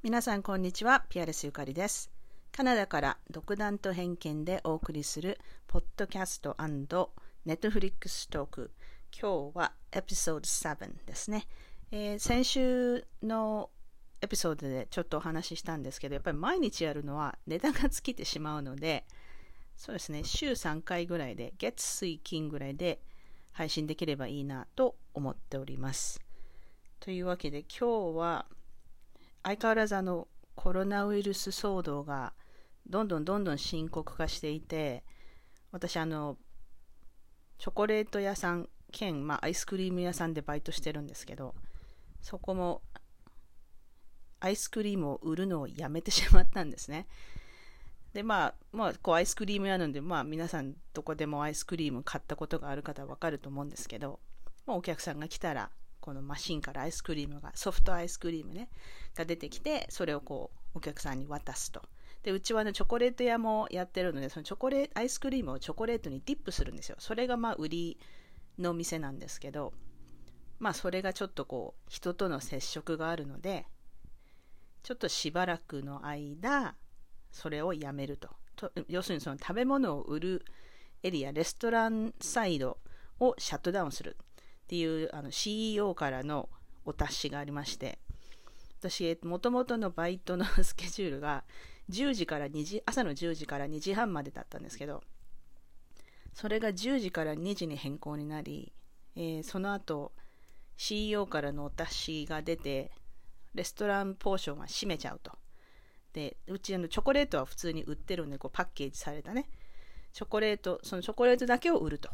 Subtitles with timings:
[0.00, 1.04] 皆さんこんにちは。
[1.08, 2.08] ピアレスゆかりです。
[2.52, 6.56] カナダから独断と偏見でお送りするポッドキャスト
[7.44, 8.70] ネットフリックストーク。
[9.12, 11.48] 今日はエピソード7ですね、
[11.90, 13.70] えー、先週の
[14.20, 19.04] エピソードでちょっとお話ししたんですけどやっぱり毎日やるのは値段が尽きてしまうので
[19.76, 20.22] そうですね。
[20.22, 23.00] 週3回ぐらいで月水金ぐらいで
[23.50, 26.20] 配信できればいいなと思っております。
[27.00, 28.46] というわけで今日は
[29.48, 32.34] 相変わらずあのコロナウイルス騒動が
[32.86, 35.04] どんどんどんどん深刻化していて
[35.72, 36.36] 私あの
[37.56, 41.54] チョコレート屋さん兼、まあ、アイスクリーム屋さんでバイトしてるんですけど
[42.20, 42.82] そこも
[44.40, 47.06] アイスクリームを売るのをやめてしまったんですね。
[48.12, 54.20] でまあ、まあ、こうアイスクリーム屋なんで、まあ、皆さんどこでもアイスクリーム買ったことがある方はわかると思うんですけど、
[54.66, 58.68] まあ、お客さんが来たらこのマシンからアイスクリームが、ソフトアイスクリームね、
[59.14, 61.82] が出てきて、それをこう、お客さんに渡すと。
[62.22, 66.96] で、うちはね、チョコレート屋もやってるので、そのチョコレート、アイスクリームをチョコレートにディップするんですよ。
[66.98, 67.98] それがまあ、売り
[68.58, 69.72] の店なんですけど、
[70.58, 73.66] まあ、それがちょっとこう、人との接触があるので、
[74.82, 76.74] ちょっとしばらくの間、
[77.30, 78.30] それをやめると。
[78.56, 80.44] と要するにその食べ物を売る
[81.02, 82.78] エリア、レストランサイド
[83.20, 84.16] をシャットダウンする。
[84.68, 86.50] っていうあの CEO からの
[86.84, 87.98] お達しがありまして
[88.80, 91.44] 私もともとのバイトの スケジュールが
[91.88, 95.02] 10時から2時朝の10時から2時半までだったんですけど
[96.34, 98.74] それが10時から2時に変更になり、
[99.16, 100.12] えー、その後
[100.76, 102.92] CEO からのお達しが出て
[103.54, 105.32] レストランポーションは閉めちゃうと。
[106.12, 109.48] でうちのチョコレートは普通に売ってるんでこうパッケージされたね。
[110.12, 112.10] チョコレートそのチョコレートだけを売ると。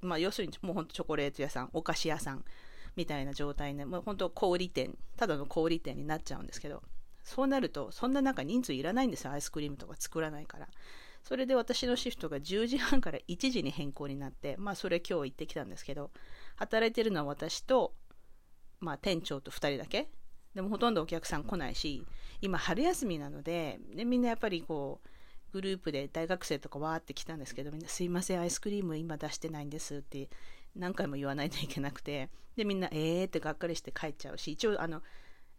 [0.00, 2.44] まあ、要するにもうほんとチョコレート屋さん、お菓子屋さん
[2.96, 6.82] みたいな状態で、もう本当小売店、ただの小売店になっちゃうんですけど、
[7.22, 10.68] そうなると、そんな中人数いらないんですよ、アイスクリームとか作らないから。
[11.22, 16.10] それで私のシフトが10時半から1時に変更になって、まあそれ今日行ってきたんですけど、
[16.56, 17.94] 働いてるのは私と、
[18.80, 20.08] まあ店長と2人だけ。
[20.54, 22.04] でもほとんどお客さん来ないし、
[22.40, 25.08] 今春休みなので、でみんなやっぱりこう、
[25.52, 30.28] グループで大学生とかわーって来たんですけどみんなすいませんアイスクリーム今出してないんですって
[30.76, 35.02] 何回も言わないといけなくてでみんなえーってがっかりして帰っちゃうし一応あの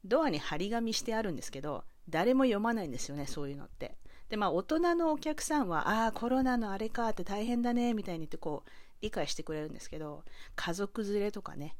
[0.03, 3.95] ドアに張り紙してあるんですけど誰も読まないんですよねそういうのって。
[4.29, 8.69] でまあ大人のお客さんはああコロナのあれかって大変だねみたいに言ってこう
[9.01, 10.23] 理解してくれるんですけど
[10.55, 11.75] 家族連れとかね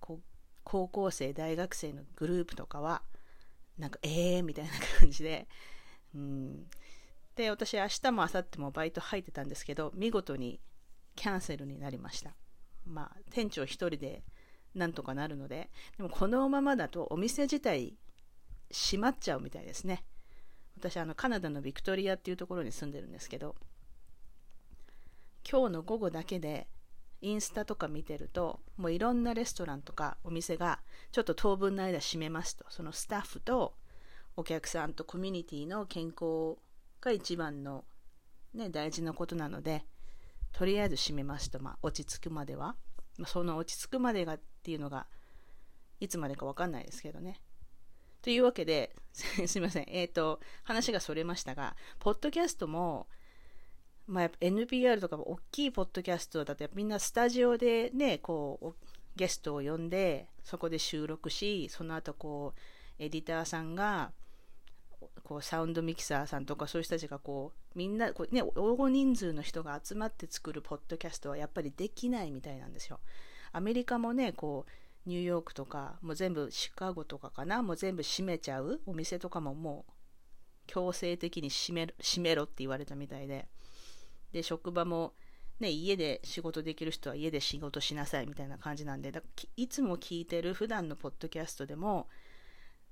[0.00, 3.02] 高校生大学生のグループとかは
[3.78, 5.46] なんかええー、みたいな感じで
[6.12, 6.66] うん。
[7.36, 10.58] で、私、明日も明後日もバイト入ってたんですけど、見事に
[11.14, 12.34] キャンセルになりました。
[12.86, 14.24] まあ、店長1人で
[14.74, 17.94] なんとかなるので、でもこのままだとお店自体
[18.72, 20.04] 閉まっちゃうみたいですね。
[20.78, 23.54] 私、あの、カナダのビクトリアっていうところに住んでるんですけど、
[25.48, 26.68] 今日の午後だけで、
[27.22, 30.80] インスタとか見てると、もういろんなレストランとかお店が、
[31.12, 33.74] ちょっと当分の間閉めますと、そのスタッフと
[34.36, 36.58] お客さんとコミュニティの健康
[37.00, 37.84] が一番の、
[38.54, 39.84] ね、大事なことなので、
[40.52, 42.76] とりあえず閉めますと、まあ、落ち着くまでは、
[43.18, 45.06] ま、その落ち着くまでがっていうのが、
[46.00, 47.40] いつまでかわかんないですけどね。
[48.22, 49.84] というわけで、 すいません。
[49.88, 53.08] えっ、ー、と、話がそれましたが、ポッドキャストも、
[54.06, 58.86] まあ、NPR とか大きいポッドキャストだとみんなスタジオでね、こう、
[59.16, 62.60] ゲストを呼んで、そこで収録し、その後こう、
[62.98, 64.12] エディターさんが、
[65.26, 73.00] こうサウンドミキサーさんとかそういう人たちがこうみんなこう、ね、大人数の人が集まって作るポッドキャストはやっぱりできないみたいなんですよ。
[73.52, 77.62] アメリカもねこうニューヨークとかもう全部シカゴとかかな？
[77.62, 78.80] もう全部閉めちゃう？
[78.86, 79.92] お店とかももう
[80.68, 83.48] 強制的に閉め閉めろって言われたみたいで。
[84.32, 85.14] で職場も
[85.58, 89.22] ね、家で仕事できる人は家で仕事しなさいみたいな感じなんで、だ
[89.56, 92.08] いつも聞いてる普段のポッドキャストでも、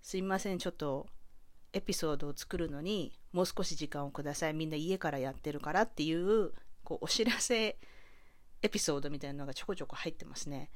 [0.00, 1.06] すいません、ちょっと
[1.74, 4.54] エピソードを作るのにもう少し時間をください。
[4.54, 6.52] みんな家からやってるからっていう
[6.84, 7.76] こうお知らせ
[8.62, 10.70] エピソードみたいなのがちょこちょこ入ってますね。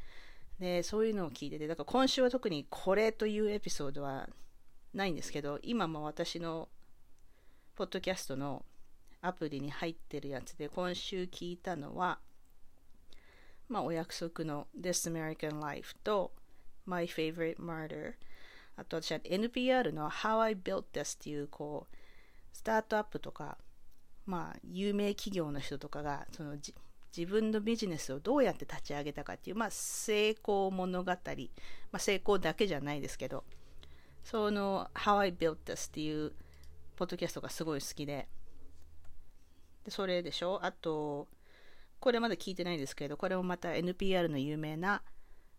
[0.59, 4.29] でそういうのを聞いててだから今週は特にこれというエピソードは
[4.93, 6.69] ないんですけど今も私の
[7.77, 8.65] ポッドキャストの
[9.21, 12.19] アプリに入ってるやつで今週聞いたのは
[13.69, 16.33] まあお約束の This American Life と
[16.87, 18.15] My Favorite Murder
[18.79, 21.97] あと私は NPR の How I Built This っていうこう
[22.53, 23.59] スタートアップとか
[24.25, 31.17] まあ有名企業の人とかがその自分のビジネスをどうやって立ち上げたかっていう、まあ、成功物語、ま
[31.93, 33.45] あ、成功だけじゃないですけど
[34.23, 36.33] その How I Built This っていう
[36.99, 38.27] ポッドキャストがすごい好きで、
[39.85, 40.59] でそれでしょ？
[40.61, 41.29] あと、
[42.01, 45.03] これまだ聞いてないんですけど、これもまた NPR の有名な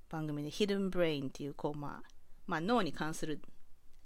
[0.10, 2.10] 番組で Hidden Brain っていうこう、まあ、
[2.50, 3.44] まあ、脳に関する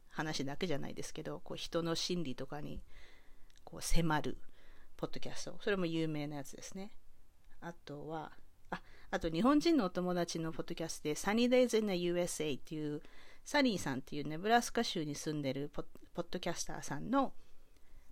[0.10, 2.84] 話だけじゃないですけど、こう人の心理とかに
[3.63, 4.38] こう迫る
[4.98, 5.57] ポッドキャスト。
[5.62, 6.92] それも有名なやつですね。
[7.62, 8.34] あとは、
[8.69, 8.81] あ、
[9.12, 13.01] あと日本人のお友達のポッドキャストで Sunny Days in the USA っていう
[13.45, 15.84] サニーさんっていうネブラスカ州に住んでるポ
[16.22, 17.31] ッドキャスターさんの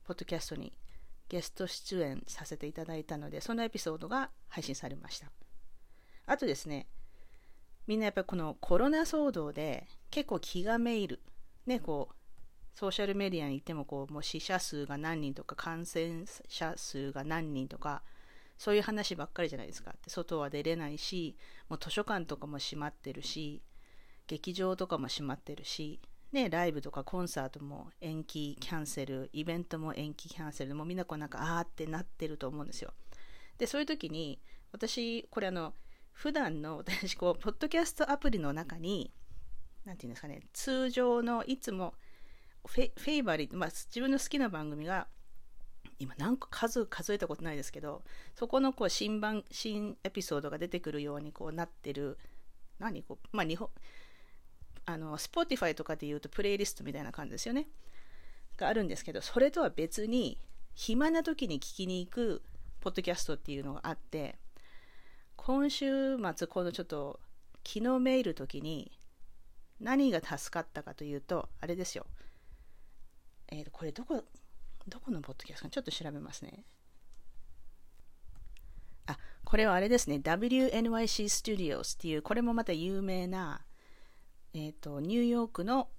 [0.06, 0.72] ポッドキャストに
[1.28, 5.30] ゲスト出演させていただいたので、そのエピソードが配信されました。
[6.26, 6.88] あとですね、
[7.88, 11.22] みんなやっぱりこのコロナ騒動で結構気がめいる。
[11.66, 12.16] ね、こう、
[12.74, 18.02] ソーシャルメディアに行ってもこう、もう死者数が何人とか感染者数が何人とか、
[18.58, 19.96] そういう話ばっかりじゃないですか。
[20.08, 21.36] 外は出れないし、
[21.68, 23.62] もう図書館とかも閉まってるし、
[24.28, 26.00] 劇場とかも閉まってるし、
[26.32, 32.94] ね、ライブとかコンサートも延期、キャンセル、イベントも延期、キャンセル、もうみんなこうなんか、あーってなってると思うんですよ。
[33.58, 34.40] で、そういう時に、
[34.72, 35.74] 私、これあの、
[36.12, 39.12] 普段の私、こう、ポッドキャストアプリの中に、
[39.86, 41.94] なんていうんですかね、通常のいつも
[42.66, 45.08] フェフェイバリット、まあ、自分の好きな番組が、
[46.00, 48.04] 今何個数数えたことないですけど、
[48.36, 52.18] そこのこう新番、新エピソードが出てくるようにこうなってる、
[52.80, 53.70] 何こう、まあ日本、
[54.86, 57.68] あの、Spotify とかで言うとプレイリストみたいな感じですよね。
[58.58, 60.38] があるんですけど、それとは別に、
[60.74, 62.42] 暇な時に聞きに行く
[62.80, 64.38] ポッドキャストっていうのがあって、
[65.44, 67.20] 今週末、このちょっと、
[67.66, 68.92] 昨日メール時に、
[69.80, 72.06] 何が助かったかというと、あれですよ。
[73.48, 74.24] えー、と、これどこ、
[74.88, 76.64] どこのポッドキャストかちょっと調べますね。
[79.08, 80.18] あ、これはあれですね。
[80.18, 83.66] WNYC Studios っていう、これもまた有名な、
[84.54, 85.90] えっ、ー、と、ニューヨークの、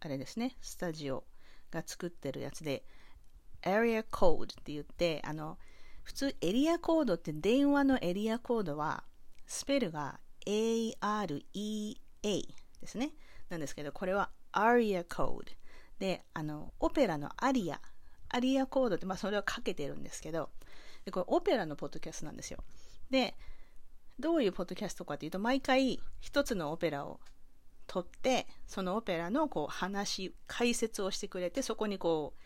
[0.00, 1.24] あれですね、スタジオ
[1.70, 2.86] が作ってるやつで、
[3.60, 5.58] Area Code って言って、あの、
[6.06, 9.02] 普通エリアコードって電話のエリアコードは、
[9.44, 13.10] スペルが AREA ですね。
[13.48, 15.56] なんですけど、これは ARIA Code。
[15.98, 17.80] で、あの、オペラのアリア、
[18.28, 20.50] アリアコードって、まあそれをかけてるんですけど、
[21.04, 22.62] でこれオペラのポッドキャストなんですよ。
[23.10, 23.36] で、
[24.20, 27.18] どういうポッドキャストかというと、毎回一つのオペラを
[27.88, 32.42] 撮って、そのオペラのこう話、解説をしてくれて、そこにこう、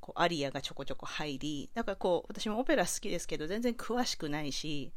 [0.00, 4.92] こうアリアがちょこちょこ入り、だからこう、私もオペラ好きですけど、全然詳しくないし、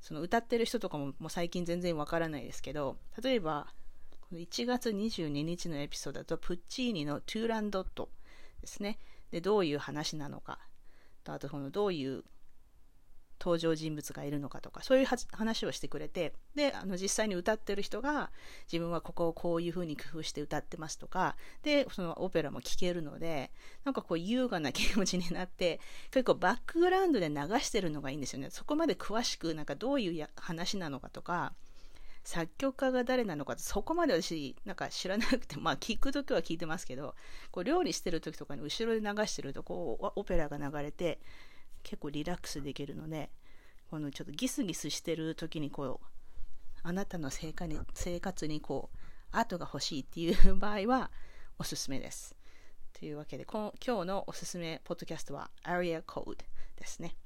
[0.00, 3.72] その歌ってる人とかももう最近全然わからないですけど、例えば、
[4.32, 8.10] 1月22日のエピソードだと、プッチーニのトゥーランドット
[8.60, 8.98] ですね。
[9.30, 10.60] で、どういう話なのか。
[11.24, 12.24] とあと、このどういう
[13.40, 18.30] 登場人物がいるのかとか、そういう話をしてくれて、で、あの、実際に歌ってる人が、
[18.70, 23.50] 自分はここをこういう風に工夫して歌ってますとか、で、そのオペラも聴けるので、
[23.84, 28.50] なんかこう優雅な気持ちになって、結構バックグラウンドで流してるのがいいんですよね。
[28.50, 31.54] そこまで詳しく、なんかどういう話なのかとか、
[32.22, 37.14] 作曲家が誰なのかそこまで私、なんか知らなくて、まあ聞くときは聞いてますけど、
[37.50, 41.18] こう料理してるときとかに後ろで流してると、こう、オペラが流れて、
[41.82, 43.30] 結構リラックスできるので、
[43.90, 46.06] このちょっとギスギスしてる時にこう、
[46.82, 48.96] あなたの生活に生活にこう、
[49.32, 51.10] アートが欲しいっていう場合は
[51.58, 52.36] おすすめです。
[52.92, 56.36] というわけで、今日のおすすめポッドキャストは Area Code
[56.76, 57.16] ですね。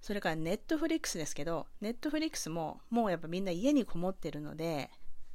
[0.00, 4.90] それからネットフリックスですけど、ネットフリックスももうやっぱみんな家にこもってるので、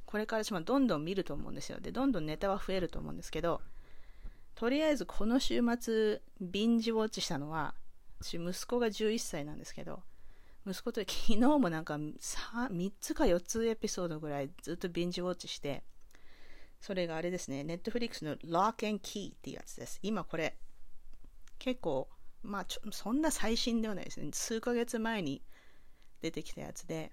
[0.06, 1.80] これからどんどん見ると思うんですよ。
[1.80, 3.62] で、どんどんネタは増えると思うんですけど、
[4.54, 7.74] とりあえずこの週末、ビンジウォッチしたのは、
[8.20, 10.02] 私息子が11歳なんですけど、
[10.66, 12.18] 息子と昨日もなんか 3,
[12.70, 15.82] 3つか4つエピソードぐらいずっとビンジウォッチして、
[16.80, 19.98] それがあれですね、ネットフリックスの Lock and Key っていうやつです。
[20.02, 20.56] 今これ、
[21.58, 22.08] 結構、
[22.42, 24.30] まあちょ、そんな最新ではないですね。
[24.32, 25.42] 数ヶ月前に
[26.20, 27.12] 出てきたやつで、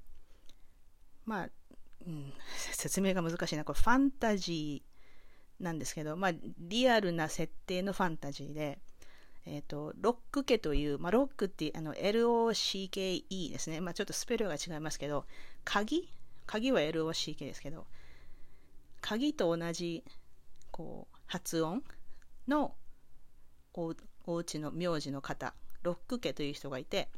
[1.25, 1.49] まあ、
[2.05, 2.33] うん、
[2.71, 3.65] 説明が難しいな。
[3.65, 4.96] これファンタジー、
[5.59, 8.79] なんですけど、まあ、リアルな設定のファンタジーで、
[9.45, 13.79] えっ、ー、と、ロック家という、まあ、ロックってあの、LOCKE ですね。
[13.81, 15.25] まあ、ちょっとスペルが違いますけど、
[15.63, 16.09] 鍵？
[16.45, 17.87] 鍵は LOCK ですけど、
[19.01, 20.03] 鍵と同じ、
[20.71, 21.83] こう、発音
[22.47, 22.73] の
[23.73, 23.93] お
[24.25, 27.09] お家の名字の方、ロック家という人がいて、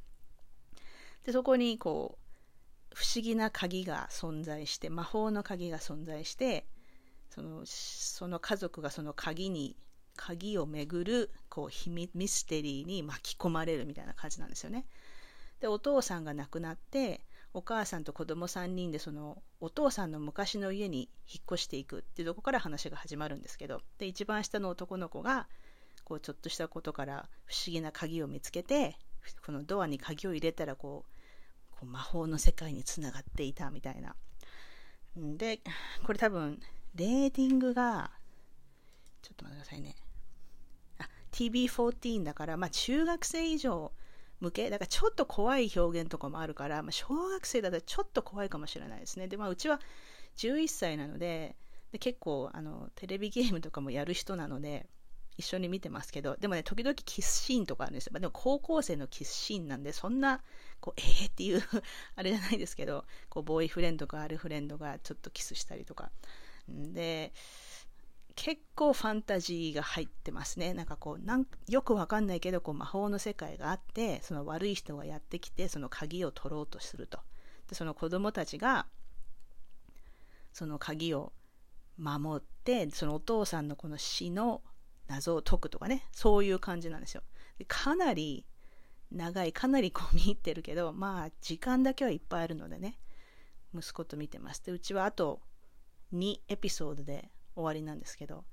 [1.26, 6.66] で、そこに、こう、不思議な鍵が存在して、魔法の鍵が存在して、
[7.30, 9.76] そのその家族がその鍵に
[10.16, 14.86] 鍵をめぐるこう秘密ミステリーに巻き込まれるみたいな感じなんですよね。
[15.62, 17.22] でお父さんが亡くなって
[17.54, 25.48] お母さんと子供3人でそのお父さんの昔の家に引っ越していくっていうとこから話が始まるんですけどで一番下の男の子が
[26.04, 28.98] こうちょっとしたことから不思議な鍵を見つけて
[29.46, 34.16] このドアに鍵を入れたらこうこう魔法の世界につながっていたみたいな
[35.16, 35.60] で
[36.06, 36.60] これ多分
[36.96, 38.12] レーティングが
[39.22, 39.96] ちょっと待ってくださいね。
[41.00, 43.92] あ TB14 だからまあ中学生以上
[44.40, 49.28] 向けだからちょっと怖い表現とかもあるから、まあ、小学生だったらちょっと怖いかもしれないですね。
[49.28, 49.80] で、まあ、うちは
[50.38, 51.56] 11歳なので
[51.92, 54.88] で結構あのテレビゲームとかもやる人なので
[55.38, 60.42] 一緒に見てますけどでもね時々キスシーンとかあるんですよ、まあ、でも高校生のキスシーンなんでそんな
[60.80, 61.64] こうえーっていう
[62.16, 66.12] あれじゃないですけどこうボーイフレンドかガールフレンドがちょっとキスしたりとか。
[66.94, 67.34] で
[68.36, 70.74] 結構ファンタジーが入ってますね。
[70.74, 77.20] なんかこう、なんよくわかんないけど、こう魔法の世界があって、その悪い人がやってきて、その鍵を取ろうとすると。
[77.68, 78.86] で、その子供たちが、
[80.54, 81.34] その鍵を
[81.98, 84.62] 守って、そのお父さんのこの死の
[85.08, 87.24] 謎を解くとかね、そういう感じなんですよ。
[87.58, 88.46] でかなり
[89.12, 93.00] 長い、かなりこう見入ってるけど、まあ、時間だけはいっぱいあるのでね、
[93.76, 94.66] 息子と見てます。
[94.66, 95.42] で、うちはあと
[96.14, 98.46] 2エピソードで終わりなんですけど、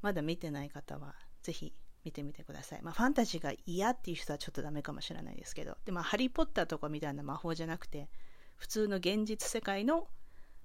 [0.00, 2.82] まだ見てない方はぜひ見てみてください。
[2.82, 8.08] まあ、ファンタジーが嫌っていう人はちょっとダメかもしれないですけど、でも、ハリー・ポッターとかみたいな魔法じゃなくて、
[8.56, 10.08] 普通の現実世界の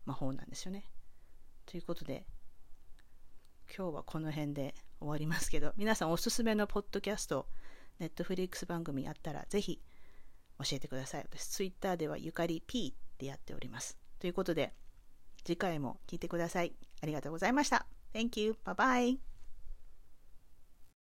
[0.06, 0.90] 魔法なんですよね。
[1.66, 2.26] ということで、
[3.76, 7.48] 今日はこの辺で終わりますけど、皆さんおすすめのポッドキャスト、
[8.00, 9.82] ネットフリックス番組あったら、ぜひ
[10.60, 11.24] 教えてください。
[11.30, 13.98] 私、ツイッターではゆかり P ってやっております。
[14.18, 14.74] ということで、
[15.48, 16.74] 次回も聞いてください。
[17.02, 17.88] ありがとうございました。
[18.14, 18.58] Thank you.
[18.66, 19.37] Bye bye.